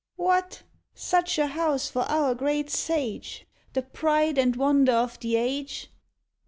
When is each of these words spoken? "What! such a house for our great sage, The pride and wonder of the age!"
"What! 0.15 0.63
such 0.95 1.37
a 1.37 1.45
house 1.45 1.87
for 1.87 2.01
our 2.09 2.33
great 2.33 2.71
sage, 2.71 3.45
The 3.73 3.83
pride 3.83 4.39
and 4.39 4.55
wonder 4.55 4.93
of 4.93 5.19
the 5.19 5.35
age!" 5.35 5.91